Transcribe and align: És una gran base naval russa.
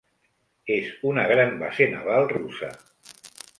És 0.75 0.87
una 1.09 1.27
gran 1.33 1.53
base 1.65 1.89
naval 1.93 2.25
russa. 2.35 2.73